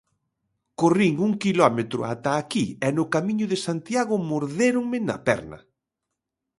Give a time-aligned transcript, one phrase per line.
[0.79, 5.59] Corrín un quilómetro ata aquí e no Camiño de Santiago mordéronme na perna.